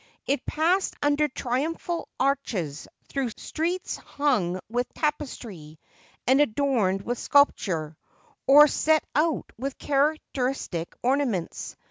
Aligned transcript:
It 0.25 0.43
passed 0.47 0.95
under 1.03 1.27
triumphal 1.27 2.09
arches, 2.19 2.87
through 3.09 3.29
streets 3.37 3.97
hung 3.97 4.59
with 4.67 4.91
tapestry, 4.95 5.77
and 6.25 6.41
adorned 6.41 7.03
with 7.03 7.19
sculpture, 7.19 7.95
or 8.47 8.67
set 8.67 9.03
out 9.15 9.51
with 9.59 9.77
characteristic 9.77 10.95
ornaments. 11.03 11.75